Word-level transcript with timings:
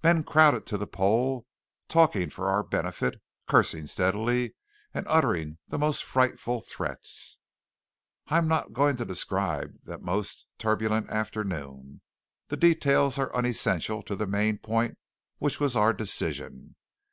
Men 0.00 0.22
crowded 0.22 0.64
to 0.66 0.78
the 0.78 0.86
pole, 0.86 1.44
talking 1.88 2.30
for 2.30 2.46
our 2.48 2.62
benefit, 2.62 3.20
cursing 3.48 3.88
steadily, 3.88 4.54
and 4.94 5.04
uttering 5.08 5.58
the 5.66 5.76
most 5.76 6.04
frightful 6.04 6.60
threats. 6.60 7.38
I 8.28 8.38
am 8.38 8.46
not 8.46 8.72
going 8.72 8.94
to 8.98 9.04
describe 9.04 9.80
that 9.86 10.00
most 10.00 10.46
turbulent 10.56 11.10
afternoon. 11.10 12.00
The 12.46 12.56
details 12.56 13.18
are 13.18 13.34
unessential 13.34 14.02
to 14.04 14.14
the 14.14 14.28
main 14.28 14.58
point, 14.58 14.98
which 15.40 15.58
was 15.58 15.74
our 15.74 15.92
decision. 15.92 16.76